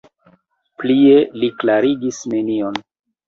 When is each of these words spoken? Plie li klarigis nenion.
Plie 0.83 1.17
li 1.43 1.49
klarigis 1.63 2.21
nenion. 2.35 2.81